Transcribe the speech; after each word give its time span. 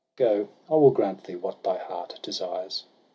Go, 0.15 0.47
I 0.67 0.73
will 0.73 0.89
grant 0.89 1.25
thee 1.25 1.35
what 1.35 1.61
thy 1.61 1.77
heart 1.77 2.17
desires.' 2.23 2.85